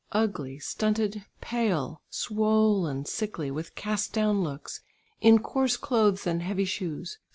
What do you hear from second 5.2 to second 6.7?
coarse clothes and heavy